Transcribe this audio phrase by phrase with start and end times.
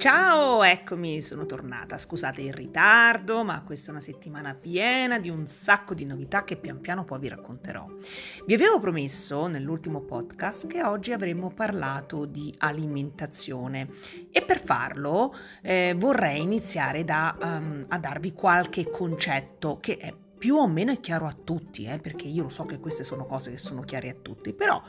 [0.00, 1.98] Ciao, eccomi, sono tornata.
[1.98, 6.56] Scusate il ritardo, ma questa è una settimana piena di un sacco di novità che
[6.56, 7.84] pian piano poi vi racconterò.
[8.46, 13.90] Vi avevo promesso nell'ultimo podcast che oggi avremmo parlato di alimentazione
[14.30, 20.56] e per farlo eh, vorrei iniziare da, um, a darvi qualche concetto che è più
[20.56, 23.58] o meno chiaro a tutti, eh, perché io lo so che queste sono cose che
[23.58, 24.82] sono chiare a tutti, però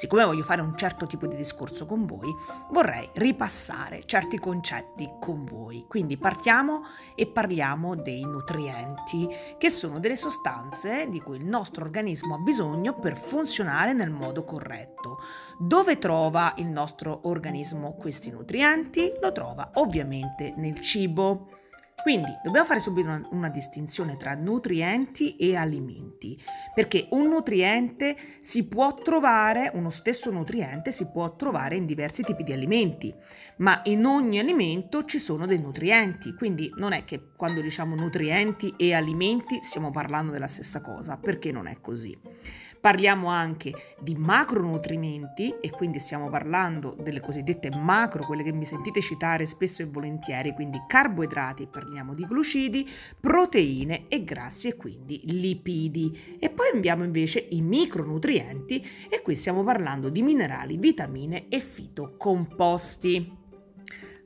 [0.00, 2.34] siccome voglio fare un certo tipo di discorso con voi,
[2.70, 5.84] vorrei ripassare certi concetti con voi.
[5.86, 6.84] Quindi partiamo
[7.14, 12.98] e parliamo dei nutrienti, che sono delle sostanze di cui il nostro organismo ha bisogno
[12.98, 15.18] per funzionare nel modo corretto.
[15.58, 19.12] Dove trova il nostro organismo questi nutrienti?
[19.20, 21.48] Lo trova ovviamente nel cibo.
[22.02, 26.40] Quindi dobbiamo fare subito una, una, distinzione tra nutrienti e alimenti,
[26.74, 32.42] perché un nutriente si può trovare, uno stesso nutriente si può trovare in diversi tipi
[32.42, 33.14] di alimenti,
[33.56, 38.74] ma in ogni alimento ci sono dei nutrienti, quindi non è che quando diciamo nutrienti
[38.76, 42.18] e alimenti stiamo parlando della stessa cosa, perché non è così.
[42.80, 49.02] Parliamo anche di macronutrimenti e quindi stiamo parlando delle cosiddette macro, quelle che mi sentite
[49.02, 52.88] citare spesso e volentieri, quindi carboidrati, parliamo di glucidi,
[53.20, 56.38] proteine e grassi e quindi lipidi.
[56.40, 63.39] E poi abbiamo invece i micronutrienti e qui stiamo parlando di minerali, vitamine e fitocomposti.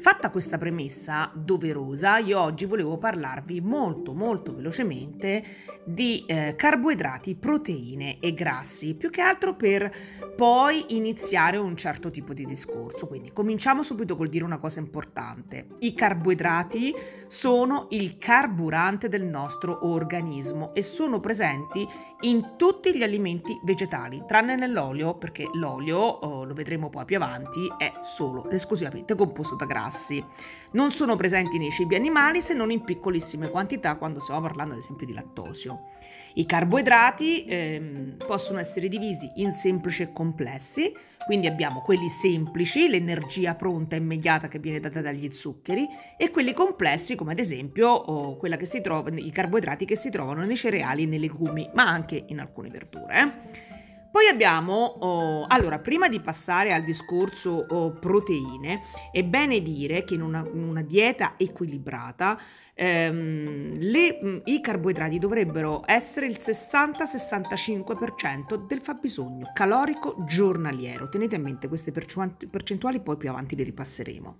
[0.00, 5.42] Fatta questa premessa doverosa, io oggi volevo parlarvi molto molto velocemente
[5.84, 9.92] di eh, carboidrati, proteine e grassi, più che altro per
[10.36, 13.08] poi iniziare un certo tipo di discorso.
[13.08, 15.66] Quindi cominciamo subito col dire una cosa importante.
[15.80, 16.94] I carboidrati
[17.26, 21.86] sono il carburante del nostro organismo e sono presenti
[22.20, 27.66] in tutti gli alimenti vegetali, tranne nell'olio, perché l'olio, oh, lo vedremo poi più avanti,
[27.76, 30.22] è solo esclusivamente composto da grassi grassi.
[30.70, 34.80] Non sono presenti nei cibi animali se non in piccolissime quantità quando stiamo parlando ad
[34.80, 35.86] esempio di lattosio.
[36.34, 40.94] I carboidrati ehm, possono essere divisi in semplici e complessi,
[41.24, 46.52] quindi abbiamo quelli semplici, l'energia pronta e immediata che viene data dagli zuccheri, e quelli
[46.52, 48.38] complessi come ad esempio oh,
[48.82, 52.68] trova, i carboidrati che si trovano nei cereali e nei legumi, ma anche in alcune
[52.68, 53.77] verdure.
[54.10, 58.80] Poi abbiamo, oh, allora, prima di passare al discorso oh, proteine,
[59.12, 62.40] è bene dire che in una, in una dieta equilibrata
[62.74, 71.08] ehm, le, mm, i carboidrati dovrebbero essere il 60-65% del fabbisogno calorico giornaliero.
[71.08, 74.38] Tenete a mente queste percentuali, poi più avanti le ripasseremo.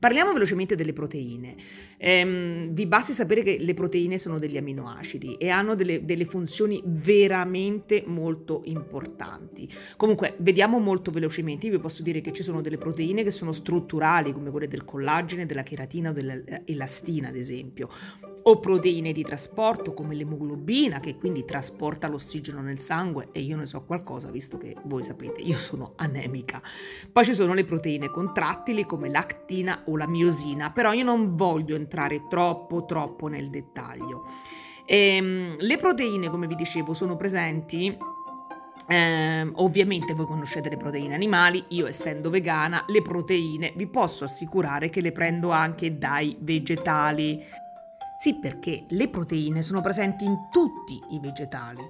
[0.00, 1.54] Parliamo velocemente delle proteine.
[1.98, 6.80] Ehm, vi basti sapere che le proteine sono degli aminoacidi e hanno delle, delle funzioni
[6.86, 9.68] veramente molto importanti.
[9.98, 11.66] Comunque, vediamo molto velocemente.
[11.66, 14.86] Io vi posso dire che ci sono delle proteine che sono strutturali, come quelle del
[14.86, 17.90] collagene, della cheratina o dell'elastina, ad esempio
[18.42, 23.66] o proteine di trasporto come l'emoglobina che quindi trasporta l'ossigeno nel sangue e io ne
[23.66, 26.62] so qualcosa visto che voi sapete io sono anemica.
[27.12, 31.74] Poi ci sono le proteine contrattili come l'actina o la miosina, però io non voglio
[31.74, 34.24] entrare troppo troppo nel dettaglio.
[34.86, 37.96] Ehm, le proteine, come vi dicevo, sono presenti
[38.90, 44.90] eh, ovviamente voi conoscete le proteine animali, io essendo vegana, le proteine vi posso assicurare
[44.90, 47.40] che le prendo anche dai vegetali.
[48.20, 51.80] Sì, perché le proteine sono presenti in tutti i vegetali.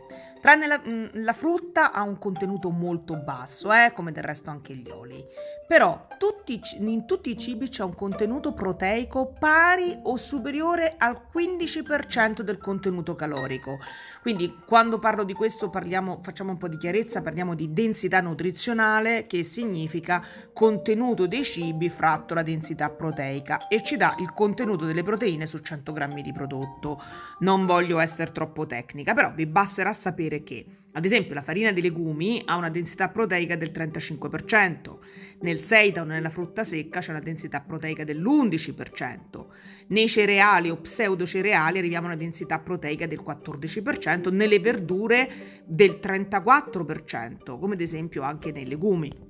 [0.40, 4.72] Tranne la, mm, la frutta ha un contenuto molto basso, eh, come del resto anche
[4.74, 5.22] gli oli.
[5.70, 12.42] Però tutti, in tutti i cibi c'è un contenuto proteico pari o superiore al 15%
[12.42, 13.78] del contenuto calorico.
[14.20, 19.26] Quindi quando parlo di questo parliamo, facciamo un po' di chiarezza, parliamo di densità nutrizionale
[19.28, 20.20] che significa
[20.52, 25.58] contenuto dei cibi fratto la densità proteica e ci dà il contenuto delle proteine su
[25.58, 27.00] 100 grammi di prodotto.
[27.40, 31.80] Non voglio essere troppo tecnica, però vi basterà sapere che ad esempio la farina di
[31.80, 34.98] legumi ha una densità proteica del 35%,
[35.42, 39.46] nel seitan o nella frutta secca c'è una densità proteica dell'11%,
[39.88, 47.58] nei cereali o pseudocereali arriviamo a una densità proteica del 14%, nelle verdure del 34%,
[47.58, 49.28] come ad esempio anche nei legumi.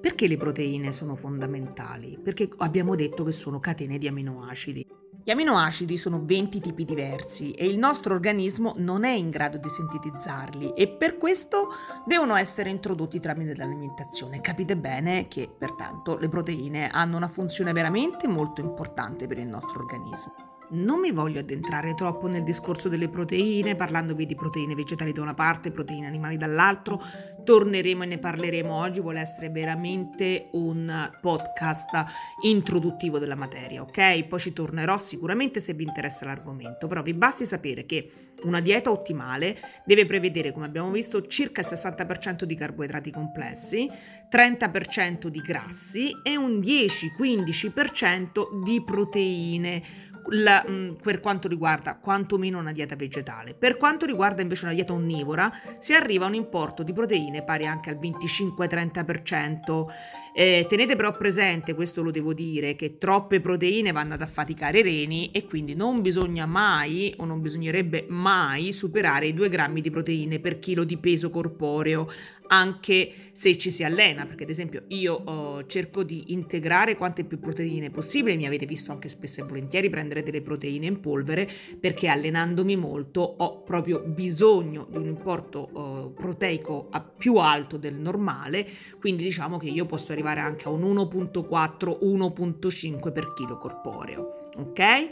[0.00, 2.18] Perché le proteine sono fondamentali?
[2.22, 4.86] Perché abbiamo detto che sono catene di aminoacidi.
[5.28, 9.68] Gli aminoacidi sono 20 tipi diversi e il nostro organismo non è in grado di
[9.68, 11.68] sintetizzarli e per questo
[12.06, 14.40] devono essere introdotti tramite l'alimentazione.
[14.40, 19.82] Capite bene che pertanto le proteine hanno una funzione veramente molto importante per il nostro
[19.82, 20.47] organismo.
[20.70, 25.32] Non mi voglio addentrare troppo nel discorso delle proteine, parlandovi di proteine vegetali da una
[25.32, 27.02] parte, proteine animali dall'altro.
[27.42, 32.04] Torneremo e ne parleremo oggi, vuole essere veramente un podcast
[32.42, 34.24] introduttivo della materia, ok?
[34.24, 38.10] Poi ci tornerò sicuramente se vi interessa l'argomento, però vi basti sapere che
[38.42, 43.90] una dieta ottimale deve prevedere, come abbiamo visto, circa il 60% di carboidrati complessi,
[44.30, 49.82] 30% di grassi e un 10-15% di proteine
[50.30, 53.54] la, mm, per quanto riguarda quantomeno una dieta vegetale.
[53.54, 57.66] Per quanto riguarda invece una dieta onnivora, si arriva a un importo di proteine pari
[57.66, 59.86] anche al 25-30%.
[60.32, 64.82] Eh, tenete però presente, questo lo devo dire, che troppe proteine vanno ad affaticare i
[64.82, 69.90] reni e quindi non bisogna mai o non bisognerebbe mai superare i 2 grammi di
[69.90, 72.08] proteine per chilo di peso corporeo
[72.48, 77.38] anche se ci si allena, perché ad esempio io oh, cerco di integrare quante più
[77.38, 81.48] proteine possibile, mi avete visto anche spesso e volentieri prendere delle proteine in polvere,
[81.78, 88.66] perché allenandomi molto ho proprio bisogno di un importo oh, proteico più alto del normale,
[88.98, 95.08] quindi diciamo che io posso arrivare anche a un 1.4-1.5 per chilo corporeo, ok?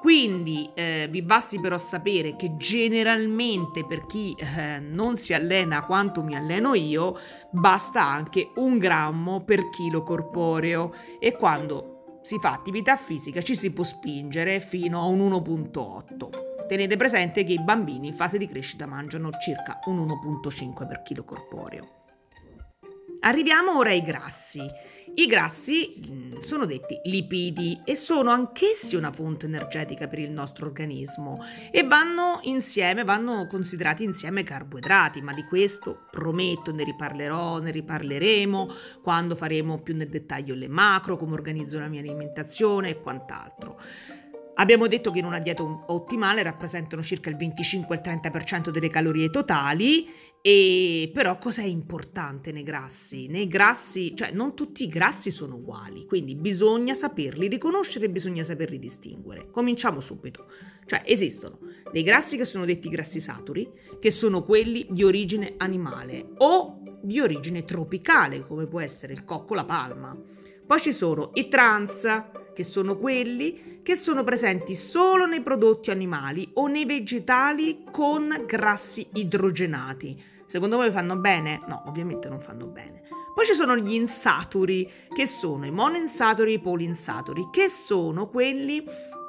[0.00, 6.22] Quindi eh, vi basti però sapere che generalmente per chi eh, non si allena quanto
[6.22, 7.18] mi alleno io,
[7.50, 13.72] basta anche un grammo per chilo corporeo e quando si fa attività fisica ci si
[13.72, 16.66] può spingere fino a un 1.8.
[16.68, 21.24] Tenete presente che i bambini in fase di crescita mangiano circa un 1.5 per chilo
[21.24, 21.97] corporeo.
[23.20, 24.64] Arriviamo ora ai grassi.
[25.14, 30.66] I grassi mm, sono detti lipidi e sono anch'essi una fonte energetica per il nostro
[30.66, 31.42] organismo
[31.72, 38.70] e vanno insieme, vanno considerati insieme carboidrati, ma di questo prometto ne riparlerò, ne riparleremo
[39.02, 43.80] quando faremo più nel dettaglio le macro, come organizzo la mia alimentazione e quant'altro.
[44.60, 50.08] Abbiamo detto che in una dieta ottimale rappresentano circa il 25-30% delle calorie totali
[50.40, 53.28] e però cos'è importante nei grassi?
[53.28, 58.42] Nei grassi, cioè non tutti i grassi sono uguali, quindi bisogna saperli riconoscere e bisogna
[58.42, 59.48] saperli distinguere.
[59.48, 60.50] Cominciamo subito.
[60.86, 61.60] Cioè esistono
[61.92, 63.70] dei grassi che sono detti grassi saturi,
[64.00, 69.54] che sono quelli di origine animale o di origine tropicale, come può essere il cocco,
[69.54, 70.18] la palma.
[70.66, 72.06] Poi ci sono i trans,
[72.58, 79.06] che sono quelli che sono presenti solo nei prodotti animali o nei vegetali con grassi
[79.12, 80.20] idrogenati.
[80.44, 81.60] Secondo voi fanno bene?
[81.68, 83.02] No, ovviamente non fanno bene.
[83.32, 88.84] Poi ci sono gli insaturi, che sono i monoinsaturi e i polinsaturi, che sono quelli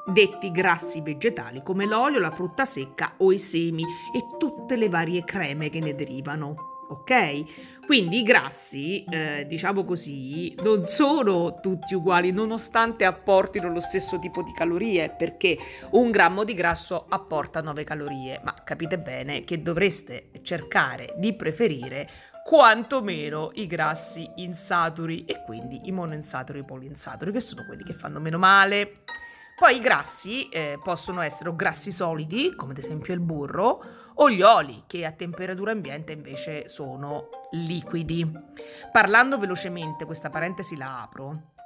[0.08, 5.24] detti grassi vegetali come l'olio, la frutta secca o i semi e tutte le varie
[5.24, 7.78] creme che ne derivano ok?
[7.86, 14.44] Quindi i grassi, eh, diciamo così, non sono tutti uguali nonostante apportino lo stesso tipo
[14.44, 15.58] di calorie, perché
[15.92, 22.08] un grammo di grasso apporta 9 calorie, ma capite bene che dovreste cercare di preferire
[22.44, 27.94] quantomeno i grassi insaturi e quindi i monoinsaturi e i polinsaturi, che sono quelli che
[27.94, 29.02] fanno meno male.
[29.56, 33.84] Poi i grassi eh, possono essere grassi solidi, come ad esempio il burro,
[34.22, 38.30] o gli oli, che a temperatura ambiente invece sono liquidi.
[38.92, 41.58] Parlando velocemente, questa parentesi la apro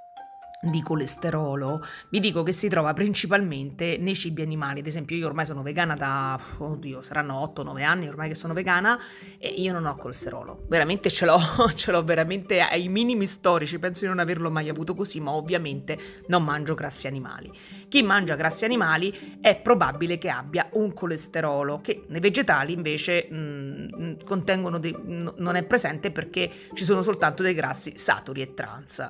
[0.64, 4.80] di colesterolo, vi dico che si trova principalmente nei cibi animali.
[4.80, 9.00] Ad esempio, io ormai sono vegana da, oddio, saranno 8-9 anni ormai che sono vegana
[9.38, 10.64] e io non ho colesterolo.
[10.68, 11.40] Veramente ce l'ho,
[11.76, 15.98] ce l'ho veramente ai minimi storici, penso di non averlo mai avuto così, ma ovviamente
[16.28, 17.52] non mangio grassi animali.
[17.90, 23.36] Chi mangia grassi animali è probabile che abbia un colesterolo che nei vegetali invece mh,
[23.36, 29.10] mm, contengono dei, non è presente perché ci sono soltanto dei grassi saturi e trans.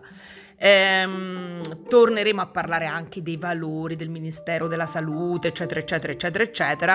[0.66, 6.94] Ehm, torneremo a parlare anche dei valori del Ministero della Salute, eccetera, eccetera, eccetera, eccetera.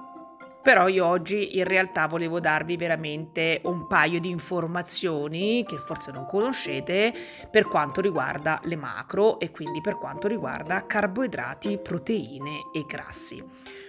[0.63, 6.27] Però io oggi in realtà volevo darvi veramente un paio di informazioni che forse non
[6.27, 7.13] conoscete
[7.51, 13.45] per quanto riguarda le macro e quindi per quanto riguarda carboidrati, proteine e grassi.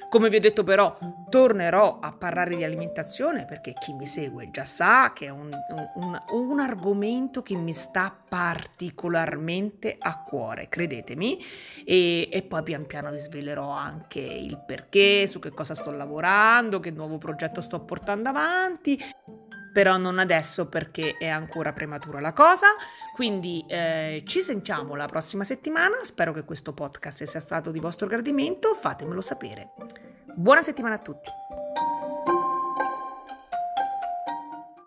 [0.09, 0.97] Come vi ho detto però,
[1.29, 5.51] tornerò a parlare di alimentazione perché chi mi segue già sa che è un,
[5.93, 11.39] un, un argomento che mi sta particolarmente a cuore, credetemi,
[11.85, 16.79] e, e poi pian piano vi svelerò anche il perché, su che cosa sto lavorando,
[16.79, 18.99] che nuovo progetto sto portando avanti
[19.71, 22.67] però non adesso perché è ancora prematura la cosa.
[23.13, 25.97] Quindi eh, ci sentiamo la prossima settimana.
[26.03, 28.73] Spero che questo podcast sia stato di vostro gradimento.
[28.73, 29.71] Fatemelo sapere.
[30.35, 31.38] Buona settimana a tutti.